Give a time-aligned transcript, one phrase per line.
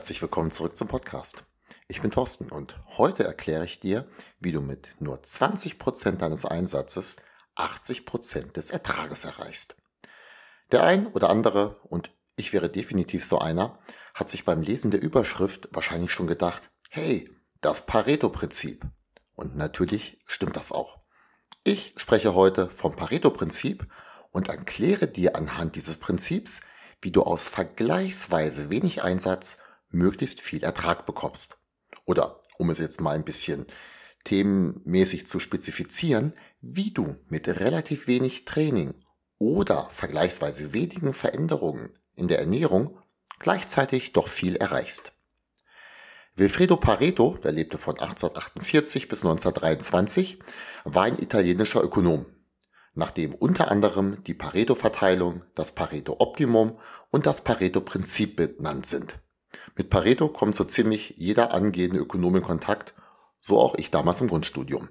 [0.00, 1.44] Herzlich willkommen zurück zum Podcast.
[1.86, 7.16] Ich bin Thorsten und heute erkläre ich dir, wie du mit nur 20% deines Einsatzes
[7.56, 9.76] 80% des Ertrages erreichst.
[10.72, 13.78] Der ein oder andere, und ich wäre definitiv so einer,
[14.14, 18.86] hat sich beim Lesen der Überschrift wahrscheinlich schon gedacht, hey, das Pareto-Prinzip.
[19.34, 21.00] Und natürlich stimmt das auch.
[21.62, 23.86] Ich spreche heute vom Pareto-Prinzip
[24.30, 26.62] und erkläre dir anhand dieses Prinzips,
[27.02, 29.58] wie du aus vergleichsweise wenig Einsatz
[29.90, 31.58] möglichst viel Ertrag bekommst.
[32.04, 33.66] Oder, um es jetzt mal ein bisschen
[34.24, 38.94] themenmäßig zu spezifizieren, wie du mit relativ wenig Training
[39.38, 42.98] oder vergleichsweise wenigen Veränderungen in der Ernährung
[43.38, 45.12] gleichzeitig doch viel erreichst.
[46.36, 50.38] Wilfredo Pareto, der lebte von 1848 bis 1923,
[50.84, 52.26] war ein italienischer Ökonom
[52.94, 56.78] nach dem unter anderem die Pareto-Verteilung, das Pareto-Optimum
[57.10, 59.18] und das Pareto-Prinzip benannt sind.
[59.76, 62.94] Mit Pareto kommt so ziemlich jeder angehende Ökonom in Kontakt,
[63.40, 64.88] so auch ich damals im Grundstudium.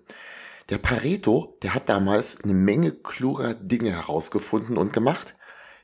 [0.69, 5.35] Der Pareto, der hat damals eine Menge kluger Dinge herausgefunden und gemacht.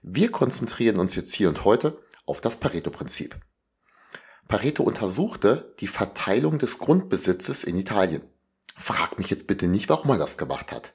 [0.04, 3.36] Wir konzentrieren uns jetzt hier und heute auf das Pareto-Prinzip.
[4.48, 8.22] Pareto untersuchte die Verteilung des Grundbesitzes in Italien.
[8.78, 10.94] Frag mich jetzt bitte nicht, warum er das gemacht hat.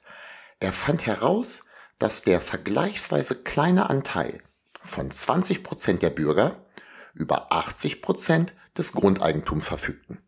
[0.59, 1.65] Er fand heraus,
[1.99, 4.41] dass der vergleichsweise kleine Anteil
[4.83, 6.65] von 20 Prozent der Bürger
[7.13, 10.21] über 80 Prozent des Grundeigentums verfügten.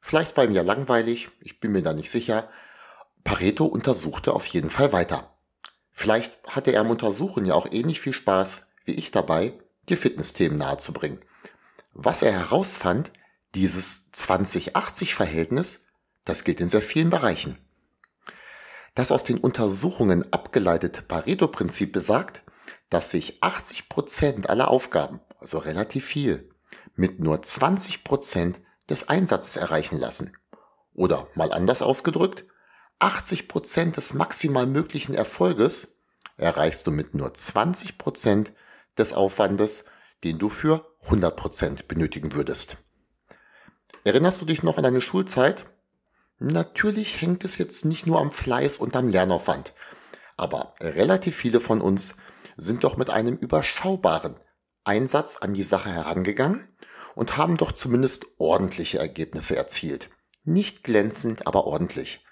[0.00, 2.48] Vielleicht war ihm ja langweilig, ich bin mir da nicht sicher.
[3.22, 5.36] Pareto untersuchte auf jeden Fall weiter.
[5.92, 9.52] Vielleicht hatte er am Untersuchen ja auch ähnlich viel Spaß wie ich dabei,
[9.88, 11.20] dir Fitnessthemen nahezubringen.
[11.92, 13.12] Was er herausfand,
[13.54, 15.86] dieses 20-80-Verhältnis,
[16.24, 17.58] das gilt in sehr vielen Bereichen.
[18.94, 22.42] Das aus den Untersuchungen abgeleitete Pareto-Prinzip besagt,
[22.88, 26.50] dass sich 80 Prozent aller Aufgaben, also relativ viel,
[26.94, 30.36] mit nur 20 Prozent des Einsatzes erreichen lassen.
[30.94, 32.44] Oder mal anders ausgedrückt,
[32.98, 35.98] 80 Prozent des maximal möglichen Erfolges
[36.36, 38.52] erreichst du mit nur 20 Prozent
[38.98, 39.84] des Aufwandes,
[40.24, 42.76] den du für 100 Prozent benötigen würdest.
[44.04, 45.64] Erinnerst du dich noch an deine Schulzeit?
[46.38, 49.74] Natürlich hängt es jetzt nicht nur am Fleiß und am Lernaufwand,
[50.36, 52.16] aber relativ viele von uns
[52.56, 54.36] sind doch mit einem überschaubaren
[54.90, 56.66] Einsatz an die Sache herangegangen
[57.14, 60.10] und haben doch zumindest ordentliche Ergebnisse erzielt.
[60.42, 62.24] Nicht glänzend, aber ordentlich.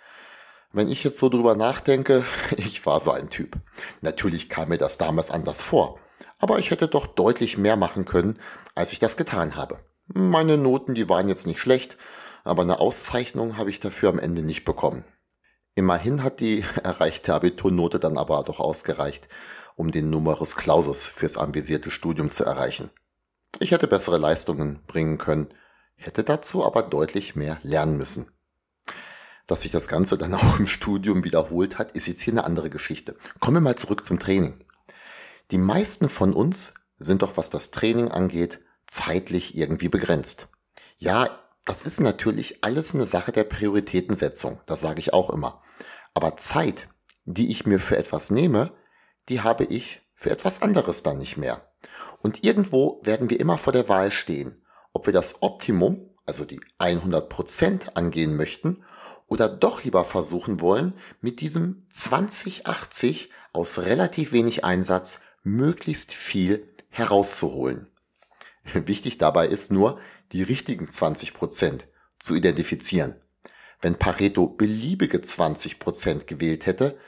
[0.72, 2.24] Wenn ich jetzt so drüber nachdenke,
[2.56, 3.56] ich war so ein Typ.
[4.00, 6.00] Natürlich kam mir das damals anders vor,
[6.40, 8.40] aber ich hätte doch deutlich mehr machen können,
[8.74, 9.78] als ich das getan habe.
[10.08, 11.96] Meine Noten, die waren jetzt nicht schlecht,
[12.42, 15.04] aber eine Auszeichnung habe ich dafür am Ende nicht bekommen.
[15.76, 19.28] Immerhin hat die erreichte Abiturnote dann aber doch ausgereicht,
[19.78, 22.90] um den Numerus Clausus fürs anvisierte Studium zu erreichen.
[23.60, 25.54] Ich hätte bessere Leistungen bringen können,
[25.94, 28.26] hätte dazu aber deutlich mehr lernen müssen.
[29.46, 32.70] Dass sich das Ganze dann auch im Studium wiederholt hat, ist jetzt hier eine andere
[32.70, 33.14] Geschichte.
[33.38, 34.64] Kommen wir mal zurück zum Training.
[35.52, 40.48] Die meisten von uns sind doch, was das Training angeht, zeitlich irgendwie begrenzt.
[40.98, 45.62] Ja, das ist natürlich alles eine Sache der Prioritätensetzung, das sage ich auch immer.
[46.14, 46.88] Aber Zeit,
[47.24, 48.72] die ich mir für etwas nehme,
[49.28, 51.72] die habe ich für etwas anderes dann nicht mehr.
[52.22, 56.60] Und irgendwo werden wir immer vor der Wahl stehen, ob wir das Optimum, also die
[56.78, 58.82] 100 Prozent angehen möchten
[59.28, 67.88] oder doch lieber versuchen wollen, mit diesem 2080 aus relativ wenig Einsatz möglichst viel herauszuholen.
[68.74, 70.00] Wichtig dabei ist nur,
[70.32, 71.82] die richtigen 20%
[72.18, 73.16] zu identifizieren.
[73.80, 76.98] Wenn Pareto beliebige 20% gewählt hätte,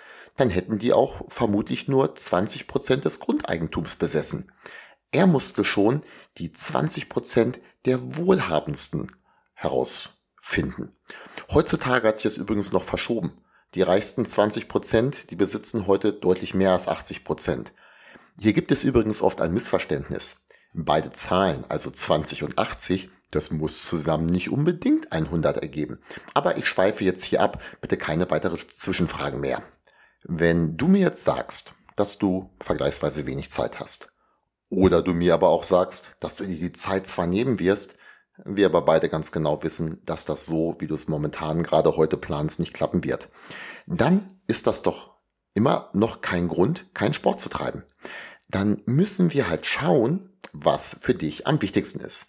[0.40, 4.50] dann hätten die auch vermutlich nur 20% des Grundeigentums besessen.
[5.12, 6.02] Er musste schon
[6.38, 9.12] die 20% der Wohlhabendsten
[9.54, 10.92] herausfinden.
[11.52, 13.42] Heutzutage hat sich das übrigens noch verschoben.
[13.74, 17.66] Die reichsten 20% die besitzen heute deutlich mehr als 80%
[18.38, 20.44] Hier gibt es übrigens oft ein Missverständnis.
[20.72, 26.00] Beide Zahlen, also 20 und 80, das muss zusammen nicht unbedingt 100 ergeben.
[26.34, 29.62] Aber ich schweife jetzt hier ab, bitte keine weitere Zwischenfragen mehr.
[30.24, 34.12] Wenn du mir jetzt sagst, dass du vergleichsweise wenig Zeit hast
[34.68, 37.96] Oder du mir aber auch sagst, dass du dir die Zeit zwar nehmen wirst,
[38.44, 42.16] wir aber beide ganz genau wissen, dass das so, wie du es momentan gerade heute
[42.16, 43.28] planst, nicht klappen wird.
[43.86, 45.16] Dann ist das doch
[45.54, 47.84] immer noch kein Grund, keinen Sport zu treiben.
[48.48, 52.26] Dann müssen wir halt schauen, was für dich am wichtigsten ist.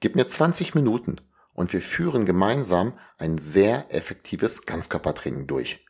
[0.00, 1.16] Gib mir 20 Minuten
[1.52, 5.84] und wir führen gemeinsam ein sehr effektives Ganzkörpertraining durch.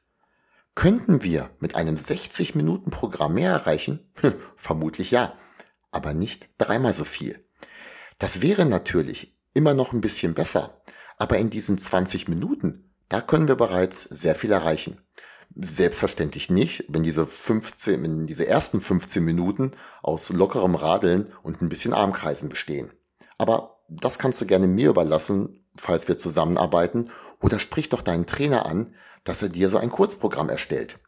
[0.81, 4.11] Könnten wir mit einem 60 Minuten Programm mehr erreichen?
[4.56, 5.35] Vermutlich ja,
[5.91, 7.44] aber nicht dreimal so viel.
[8.19, 10.81] Das wäre natürlich immer noch ein bisschen besser,
[11.19, 14.97] aber in diesen 20 Minuten, da können wir bereits sehr viel erreichen.
[15.55, 21.69] Selbstverständlich nicht, wenn diese 15, wenn diese ersten 15 Minuten aus lockerem Radeln und ein
[21.69, 22.91] bisschen Armkreisen bestehen.
[23.37, 28.65] Aber das kannst du gerne mir überlassen, falls wir zusammenarbeiten, oder sprich doch deinen Trainer
[28.65, 28.94] an,
[29.25, 30.99] dass er dir so ein Kurzprogramm erstellt.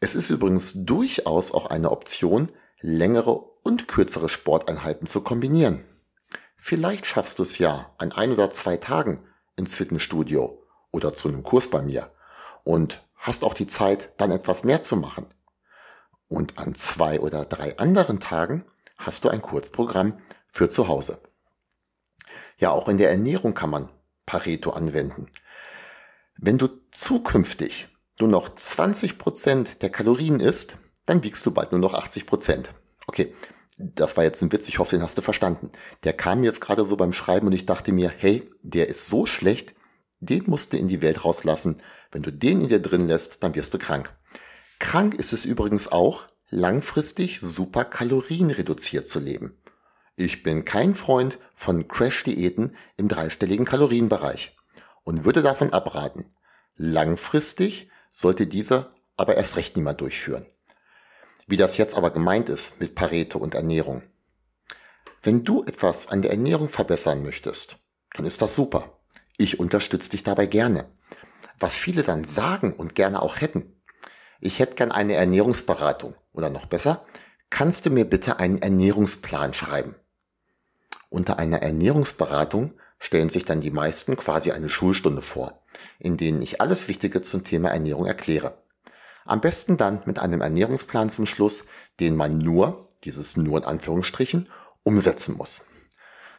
[0.00, 3.32] Es ist übrigens durchaus auch eine Option, längere
[3.62, 5.84] und kürzere Sporteinheiten zu kombinieren.
[6.56, 9.26] Vielleicht schaffst du es ja an ein oder zwei Tagen
[9.56, 12.10] ins Fitnessstudio oder zu einem Kurs bei mir
[12.64, 15.26] und hast auch die Zeit, dann etwas mehr zu machen.
[16.28, 18.64] Und an zwei oder drei anderen Tagen
[18.96, 20.18] hast du ein Kurzprogramm
[20.52, 21.20] für zu Hause.
[22.58, 23.88] Ja, auch in der Ernährung kann man
[24.26, 25.28] Pareto anwenden.
[26.44, 27.86] Wenn du zukünftig
[28.18, 32.26] nur noch 20 Prozent der Kalorien isst, dann wiegst du bald nur noch 80%.
[32.26, 32.74] Prozent.
[33.06, 33.32] Okay,
[33.78, 35.70] das war jetzt ein Witz, ich hoffe, den hast du verstanden.
[36.02, 39.24] Der kam jetzt gerade so beim Schreiben und ich dachte mir, hey, der ist so
[39.24, 39.76] schlecht,
[40.18, 41.80] den musst du in die Welt rauslassen.
[42.10, 44.12] Wenn du den in dir drin lässt, dann wirst du krank.
[44.80, 49.62] Krank ist es übrigens auch, langfristig super kalorienreduziert zu leben.
[50.16, 54.56] Ich bin kein Freund von Crash-Diäten im dreistelligen Kalorienbereich
[55.04, 56.34] und würde davon abraten.
[56.76, 60.46] Langfristig sollte dieser aber erst recht niemand durchführen.
[61.46, 64.02] Wie das jetzt aber gemeint ist mit Pareto und Ernährung.
[65.22, 67.76] Wenn du etwas an der Ernährung verbessern möchtest,
[68.14, 68.98] dann ist das super.
[69.36, 70.86] Ich unterstütze dich dabei gerne.
[71.58, 73.82] Was viele dann sagen und gerne auch hätten,
[74.40, 77.04] ich hätte gern eine Ernährungsberatung oder noch besser,
[77.50, 79.94] kannst du mir bitte einen Ernährungsplan schreiben?
[81.08, 85.60] Unter einer Ernährungsberatung stellen sich dann die meisten quasi eine Schulstunde vor,
[85.98, 88.62] in denen ich alles Wichtige zum Thema Ernährung erkläre.
[89.24, 91.64] Am besten dann mit einem Ernährungsplan zum Schluss,
[91.98, 94.48] den man nur, dieses nur in Anführungsstrichen,
[94.84, 95.62] umsetzen muss.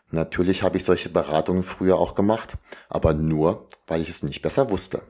[0.09, 2.53] Natürlich habe ich solche Beratungen früher auch gemacht,
[2.87, 5.01] aber nur, weil ich es nicht besser wusste.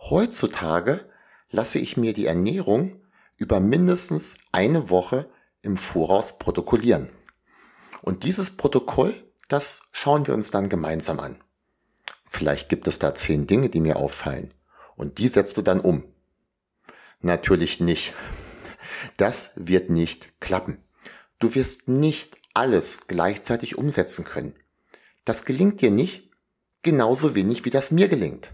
[0.00, 1.04] Heutzutage
[1.50, 3.02] lasse ich mir die Ernährung
[3.36, 5.28] über mindestens eine Woche
[5.60, 7.10] im Voraus protokollieren.
[8.00, 11.36] Und dieses Protokoll, das schauen wir uns dann gemeinsam an.
[12.28, 14.52] Vielleicht gibt es da zehn Dinge, die mir auffallen.
[14.96, 16.04] Und die setzt du dann um.
[17.20, 18.12] Natürlich nicht.
[19.16, 20.82] Das wird nicht klappen.
[21.38, 24.54] Du wirst nicht alles gleichzeitig umsetzen können.
[25.24, 26.30] Das gelingt dir nicht,
[26.82, 28.52] genauso wenig wie das mir gelingt.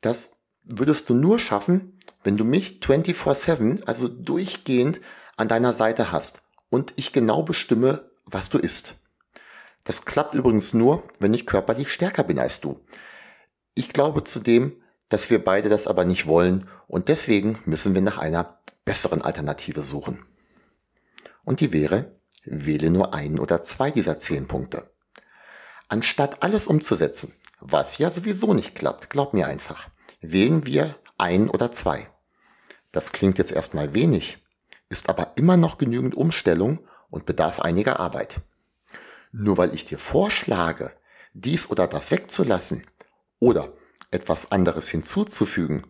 [0.00, 5.00] Das würdest du nur schaffen, wenn du mich 24/7, also durchgehend
[5.36, 8.94] an deiner Seite hast und ich genau bestimme, was du isst.
[9.88, 12.78] Das klappt übrigens nur, wenn ich körperlich stärker bin als du.
[13.72, 18.18] Ich glaube zudem, dass wir beide das aber nicht wollen und deswegen müssen wir nach
[18.18, 20.26] einer besseren Alternative suchen.
[21.42, 24.90] Und die wäre, wähle nur einen oder zwei dieser zehn Punkte.
[25.88, 29.88] Anstatt alles umzusetzen, was ja sowieso nicht klappt, glaub mir einfach,
[30.20, 32.10] wählen wir ein oder zwei.
[32.92, 34.36] Das klingt jetzt erstmal wenig,
[34.90, 38.42] ist aber immer noch genügend Umstellung und bedarf einiger Arbeit.
[39.32, 40.92] Nur weil ich dir vorschlage,
[41.34, 42.82] dies oder das wegzulassen
[43.38, 43.72] oder
[44.10, 45.86] etwas anderes hinzuzufügen,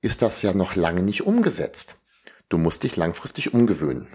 [0.00, 1.96] ist das ja noch lange nicht umgesetzt.
[2.48, 4.08] Du musst dich langfristig umgewöhnen.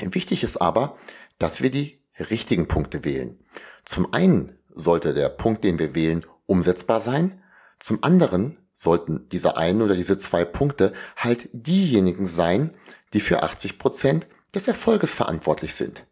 [0.00, 0.98] Wichtig ist aber,
[1.38, 3.38] dass wir die richtigen Punkte wählen.
[3.84, 7.42] Zum einen sollte der Punkt, den wir wählen, umsetzbar sein.
[7.78, 12.74] Zum anderen sollten diese einen oder diese zwei Punkte halt diejenigen sein,
[13.12, 16.04] die für 80 Prozent des Erfolges verantwortlich sind.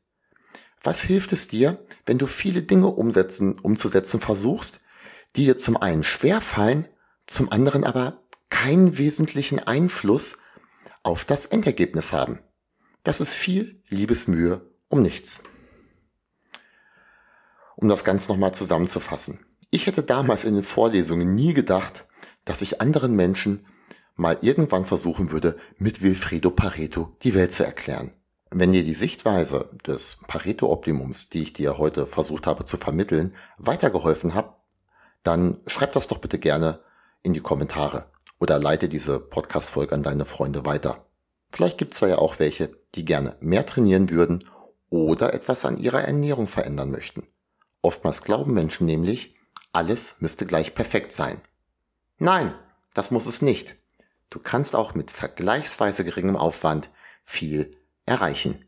[0.83, 4.81] Was hilft es dir, wenn du viele Dinge umsetzen, umzusetzen versuchst,
[5.37, 6.89] die dir zum einen schwer fallen,
[7.27, 10.39] zum anderen aber keinen wesentlichen Einfluss
[11.03, 12.41] auf das Endergebnis haben.
[13.05, 15.43] Das ist viel Liebesmühe um nichts.
[17.77, 19.41] Um das Ganze nochmal zusammenzufassen.
[19.71, 22.07] Ich hätte damals in den Vorlesungen nie gedacht,
[22.45, 23.67] dass ich anderen Menschen
[24.15, 28.13] mal irgendwann versuchen würde, mit Wilfredo Pareto die Welt zu erklären.
[28.55, 34.35] Wenn dir die Sichtweise des Pareto-Optimums, die ich dir heute versucht habe zu vermitteln, weitergeholfen
[34.35, 34.59] hat,
[35.23, 36.81] dann schreib das doch bitte gerne
[37.23, 41.07] in die Kommentare oder leite diese Podcast-Folge an deine Freunde weiter.
[41.51, 44.45] Vielleicht gibt es da ja auch welche, die gerne mehr trainieren würden
[44.91, 47.27] oder etwas an ihrer Ernährung verändern möchten.
[47.81, 49.35] Oftmals glauben Menschen nämlich,
[49.73, 51.41] alles müsste gleich perfekt sein.
[52.19, 52.55] Nein,
[52.93, 53.77] das muss es nicht.
[54.29, 56.91] Du kannst auch mit vergleichsweise geringem Aufwand
[57.25, 58.65] viel erreichen.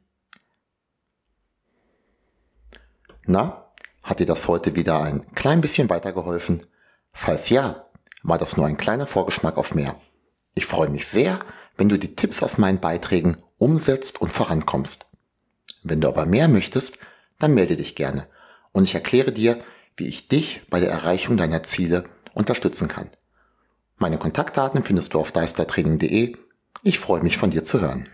[3.27, 3.73] Na,
[4.03, 6.67] hat dir das heute wieder ein klein bisschen weitergeholfen?
[7.13, 7.87] Falls ja,
[8.23, 9.97] war das nur ein kleiner Vorgeschmack auf mehr.
[10.55, 11.41] Ich freue mich sehr,
[11.77, 15.07] wenn du die Tipps aus meinen Beiträgen umsetzt und vorankommst.
[15.83, 16.99] Wenn du aber mehr möchtest,
[17.39, 18.27] dann melde dich gerne
[18.73, 19.59] und ich erkläre dir,
[19.97, 23.09] wie ich dich bei der Erreichung deiner Ziele unterstützen kann.
[23.97, 26.37] Meine Kontaktdaten findest du auf deistertraining.de.
[26.83, 28.09] Ich freue mich von dir zu hören.